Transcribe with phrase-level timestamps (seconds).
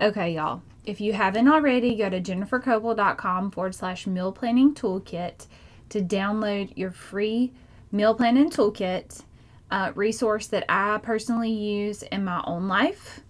[0.00, 0.62] Okay, y'all.
[0.84, 5.46] If you haven't already, go to jennifercoble.com forward slash meal planning toolkit
[5.88, 7.52] to download your free
[7.90, 9.24] meal planning toolkit
[9.72, 13.22] uh, resource that I personally use in my own life.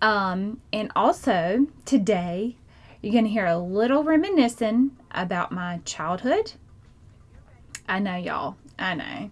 [0.00, 2.56] Um, and also, today,
[3.02, 6.52] you're going to hear a little reminiscing about my childhood.
[7.88, 8.56] I know, y'all.
[8.78, 9.30] I know.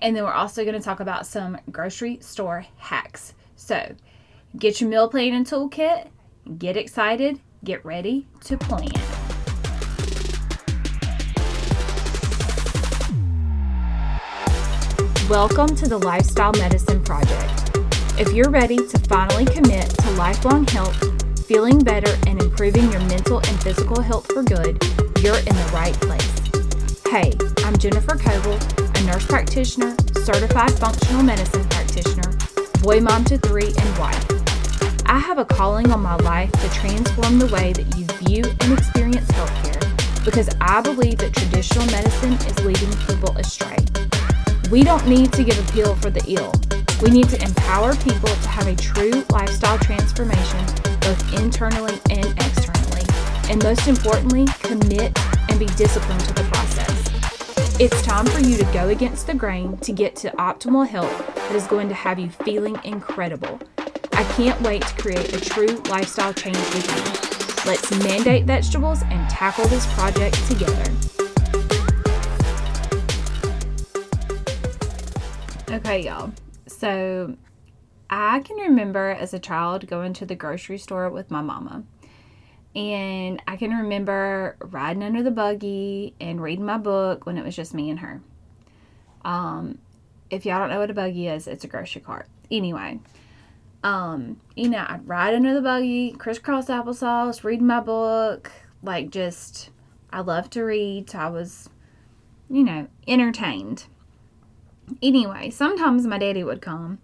[0.00, 3.34] And then we're also going to talk about some grocery store hacks.
[3.56, 3.94] So,
[4.56, 6.08] get your meal planning toolkit,
[6.56, 8.88] get excited, get ready to plan.
[15.28, 17.76] Welcome to the Lifestyle Medicine Project.
[18.18, 20.96] If you're ready to finally commit to lifelong health,
[21.46, 24.82] feeling better, and improving your mental and physical health for good,
[25.22, 27.02] you're in the right place.
[27.06, 27.32] Hey,
[27.64, 32.27] I'm Jennifer Coble, a nurse practitioner, certified functional medicine practitioner,
[32.82, 34.24] boy mom to three, and wife.
[35.06, 38.78] I have a calling on my life to transform the way that you view and
[38.78, 43.78] experience healthcare because I believe that traditional medicine is leading people astray.
[44.70, 46.52] We don't need to give a pill for the ill.
[47.02, 50.64] We need to empower people to have a true lifestyle transformation,
[51.00, 53.02] both internally and externally.
[53.50, 57.07] And most importantly, commit and be disciplined to the process.
[57.80, 61.54] It's time for you to go against the grain to get to optimal health that
[61.54, 63.60] is going to have you feeling incredible.
[64.14, 67.70] I can't wait to create a true lifestyle change with you.
[67.70, 70.92] Let's mandate vegetables and tackle this project together.
[75.70, 76.32] Okay, y'all.
[76.66, 77.36] So
[78.10, 81.84] I can remember as a child going to the grocery store with my mama.
[82.74, 87.56] And I can remember riding under the buggy and reading my book when it was
[87.56, 88.20] just me and her.
[89.24, 89.78] Um,
[90.30, 92.28] if y'all don't know what a buggy is, it's a grocery cart.
[92.50, 93.00] Anyway,
[93.82, 98.50] um, you know, I'd ride under the buggy, crisscross applesauce, reading my book,
[98.82, 99.70] like just
[100.10, 101.68] I love to read, so I was,
[102.50, 103.86] you know, entertained.
[105.02, 106.98] Anyway, sometimes my daddy would come,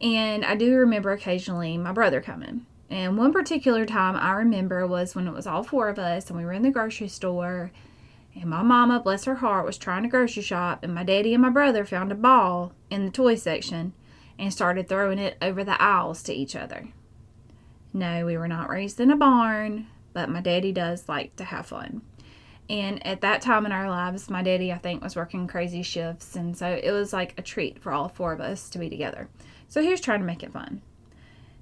[0.00, 2.66] and I do remember occasionally my brother coming.
[2.90, 6.38] And one particular time I remember was when it was all four of us and
[6.38, 7.70] we were in the grocery store.
[8.34, 11.42] And my mama, bless her heart, was trying to grocery shop, and my daddy and
[11.42, 13.92] my brother found a ball in the toy section
[14.38, 16.88] and started throwing it over the aisles to each other.
[17.92, 21.66] No, we were not raised in a barn, but my daddy does like to have
[21.66, 22.02] fun.
[22.70, 26.36] And at that time in our lives, my daddy, I think, was working crazy shifts.
[26.36, 29.28] And so it was like a treat for all four of us to be together.
[29.68, 30.82] So he was trying to make it fun.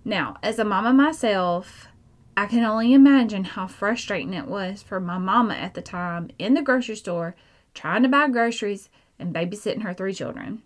[0.06, 1.88] Now, as a mama myself,
[2.36, 6.54] I can only imagine how frustrating it was for my mama at the time in
[6.54, 7.34] the grocery store
[7.74, 10.62] trying to buy groceries and babysitting her three children.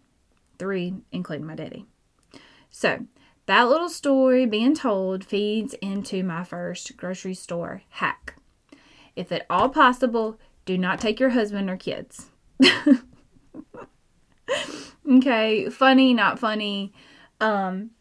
[0.58, 1.86] Three, including my daddy.
[2.68, 3.06] So,
[3.46, 8.34] that little story being told feeds into my first grocery store hack.
[9.16, 12.26] If at all possible, do not take your husband or kids.
[15.10, 16.92] okay, funny, not funny.
[17.40, 17.92] Um,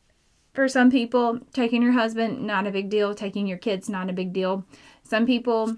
[0.59, 3.15] for some people, taking your husband, not a big deal.
[3.15, 4.65] Taking your kids, not a big deal.
[5.03, 5.77] Some people,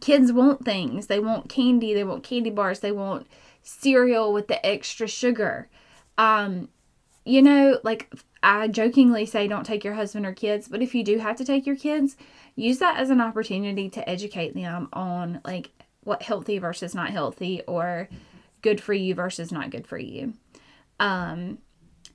[0.00, 1.08] kids want things.
[1.08, 3.26] They want candy, they want candy bars, they want
[3.62, 5.68] cereal with the extra sugar.
[6.16, 6.70] Um,
[7.26, 8.10] you know, like
[8.42, 11.44] I jokingly say, don't take your husband or kids, but if you do have to
[11.44, 12.16] take your kids,
[12.56, 15.72] use that as an opportunity to educate them on like
[16.04, 18.08] what healthy versus not healthy or
[18.62, 20.32] good for you versus not good for you.
[20.98, 21.58] Um,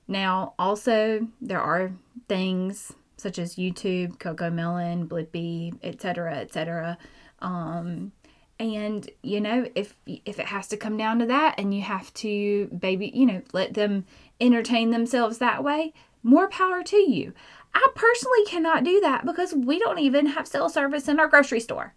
[0.09, 1.92] now, also, there are
[2.28, 6.97] things such as YouTube, CoComelon, Blippi, etc., etc.
[7.40, 8.12] Um,
[8.59, 12.12] and you know, if if it has to come down to that, and you have
[12.16, 14.06] to, baby, you know, let them
[14.42, 15.94] entertain themselves that way,
[16.24, 17.34] more power to you.
[17.75, 21.59] I personally cannot do that because we don't even have cell service in our grocery
[21.59, 21.94] store.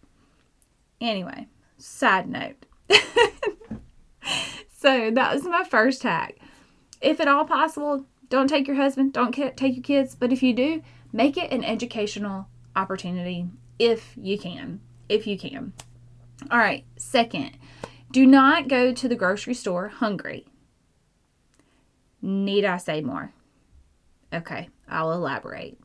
[1.01, 2.67] Anyway, side note.
[4.69, 6.37] so that was my first hack.
[7.03, 10.55] If at all possible, don't take your husband, don't take your kids, but if you
[10.55, 10.83] do,
[11.13, 12.47] make it an educational
[12.77, 14.81] opportunity if you can.
[15.09, 15.73] If you can.
[16.51, 17.59] All right, second,
[18.13, 20.47] do not go to the grocery store hungry.
[22.23, 23.33] Need I say more?
[24.33, 25.79] Okay, I'll elaborate.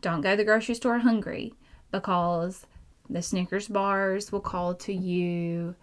[0.00, 1.52] Don't go to the grocery store hungry
[1.92, 2.66] because
[3.08, 5.76] the Snickers bars will call to you,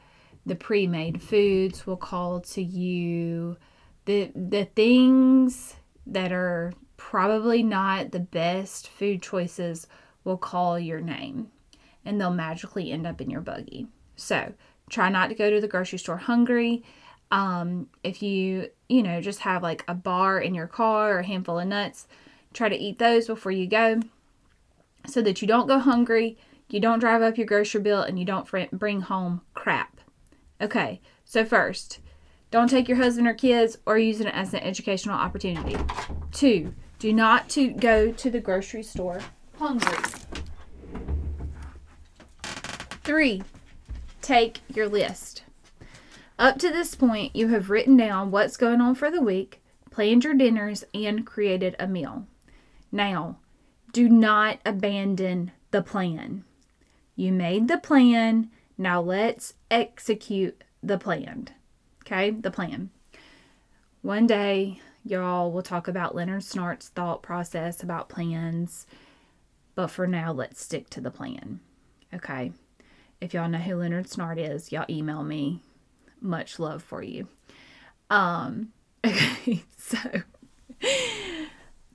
[0.46, 3.58] the pre-made foods will call to you,
[4.06, 5.76] the the things
[6.08, 9.88] that are probably not the best food choices
[10.24, 11.52] will call your name
[12.06, 13.88] and they'll magically end up in your buggy.
[14.16, 14.54] So,
[14.90, 16.84] try not to go to the grocery store hungry.
[17.32, 21.26] Um, if you, you know, just have like a bar in your car or a
[21.26, 22.08] handful of nuts,
[22.54, 24.02] try to eat those before you go.
[25.08, 26.38] so that you don't go hungry,
[26.70, 30.00] you don't drive up your grocery bill, and you don't bring home crap.
[30.60, 32.00] Okay, so first,
[32.52, 35.78] don't take your husband or kids or use it as an educational opportunity.
[36.32, 39.22] Two, do not to go to the grocery store
[39.58, 39.98] hungry.
[43.04, 43.42] Three,
[44.22, 45.44] take your list.
[46.38, 50.24] Up to this point, you have written down what's going on for the week, planned
[50.24, 52.28] your dinners, and created a meal.
[52.92, 53.38] Now,
[53.94, 56.44] do not abandon the plan.
[57.16, 58.50] You made the plan.
[58.78, 61.50] Now let's execute the plan.
[62.12, 62.90] Okay, the plan.
[64.02, 68.86] One day, y'all will talk about Leonard Snart's thought process about plans,
[69.76, 71.62] but for now, let's stick to the plan.
[72.14, 72.52] Okay,
[73.22, 75.62] if y'all know who Leonard Snart is, y'all email me
[76.20, 77.30] much love for you.
[78.10, 78.74] Um,
[79.06, 79.98] okay, so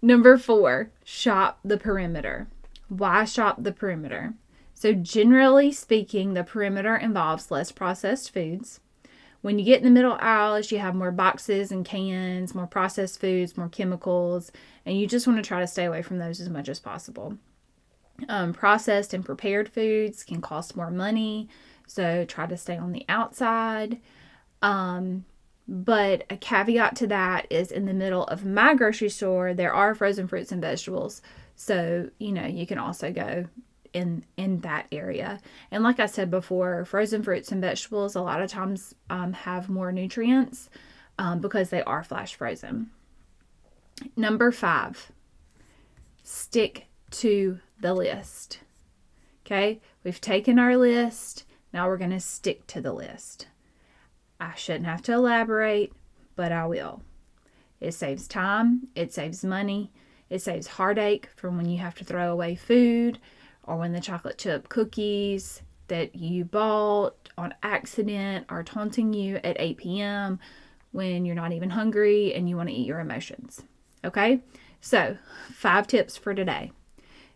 [0.00, 2.46] number four, shop the perimeter.
[2.88, 4.32] Why shop the perimeter?
[4.72, 8.80] So, generally speaking, the perimeter involves less processed foods.
[9.46, 13.20] When you get in the middle aisles, you have more boxes and cans, more processed
[13.20, 14.50] foods, more chemicals,
[14.84, 17.38] and you just want to try to stay away from those as much as possible.
[18.28, 21.48] Um, processed and prepared foods can cost more money,
[21.86, 24.00] so try to stay on the outside.
[24.62, 25.24] Um,
[25.68, 29.94] but a caveat to that is in the middle of my grocery store, there are
[29.94, 31.22] frozen fruits and vegetables.
[31.54, 33.46] So, you know, you can also go
[33.96, 35.40] in in that area.
[35.70, 39.70] And like I said before, frozen fruits and vegetables a lot of times um, have
[39.70, 40.68] more nutrients
[41.18, 42.90] um, because they are flash frozen.
[44.14, 45.10] Number five,
[46.22, 48.60] stick to the list.
[49.46, 51.44] Okay, we've taken our list.
[51.72, 53.46] Now we're going to stick to the list.
[54.38, 55.94] I shouldn't have to elaborate,
[56.34, 57.00] but I will.
[57.80, 59.90] It saves time, it saves money,
[60.28, 63.18] it saves heartache from when you have to throw away food
[63.66, 69.56] or when the chocolate chip cookies that you bought on accident are taunting you at
[69.58, 70.38] 8 p.m.
[70.92, 73.62] when you're not even hungry and you want to eat your emotions.
[74.04, 74.42] Okay?
[74.80, 75.16] So,
[75.52, 76.72] five tips for today.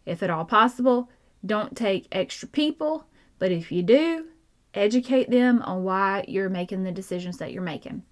[0.06, 1.10] If at all possible,
[1.44, 3.06] don't take extra people,
[3.38, 4.26] but if you do,
[4.74, 8.04] Educate them on why you're making the decisions that you're making.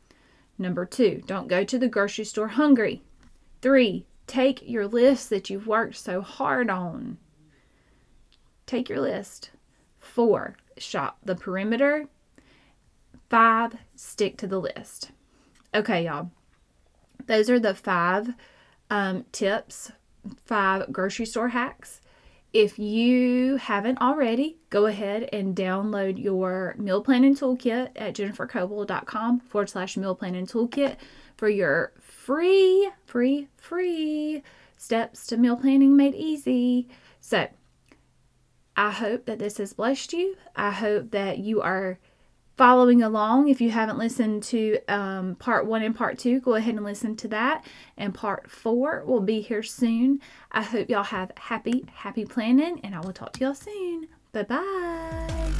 [0.58, 3.02] Number two, don't go to the grocery store hungry.
[3.62, 7.18] Three, take your list that you've worked so hard on.
[8.68, 9.50] Take your list.
[9.98, 12.06] Four, shop the perimeter.
[13.28, 15.10] Five, stick to the list.
[15.74, 16.30] Okay, y'all.
[17.26, 18.34] Those are the five
[18.90, 19.90] um, tips,
[20.46, 22.00] five grocery store hacks
[22.52, 29.68] if you haven't already, go ahead and download your meal planning toolkit at jennifercoble.com forward
[29.68, 30.96] slash meal planning toolkit
[31.36, 34.42] for your free, free, free
[34.78, 36.88] steps to meal planning made easy.
[37.20, 37.48] So,
[38.78, 40.36] I hope that this has blessed you.
[40.54, 41.98] I hope that you are
[42.56, 43.48] following along.
[43.48, 47.16] If you haven't listened to um, part one and part two, go ahead and listen
[47.16, 47.66] to that.
[47.96, 50.20] And part four will be here soon.
[50.52, 54.06] I hope y'all have happy, happy planning, and I will talk to y'all soon.
[54.30, 55.50] Bye bye.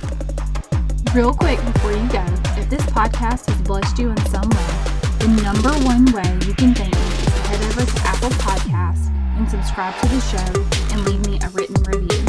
[1.13, 2.25] Real quick before you go,
[2.57, 4.71] if this podcast has blessed you in some way,
[5.19, 9.09] the number one way you can thank me is to head over to Apple Podcasts
[9.37, 12.28] and subscribe to the show and leave me a written review.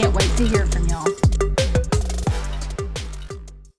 [0.00, 1.29] Can't wait to hear from y'all.